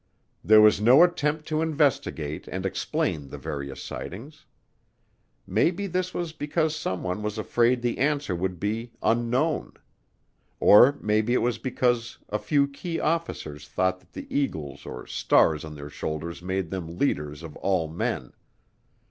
[0.43, 4.47] There was no attempt to investigate and explain the various sightings.
[5.45, 9.73] Maybe this was because someone was afraid the answer would be "Unknown."
[10.59, 15.63] Or maybe it was because a few key officers thought that the eagles or stars
[15.63, 18.33] on their shoulders made them leaders of all men.